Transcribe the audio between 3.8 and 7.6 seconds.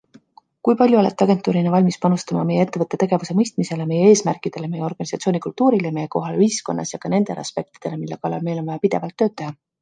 meie eesmärkidele, meie organisatsioonikultuurile, meie kohale ühiskonnas ja ka nendele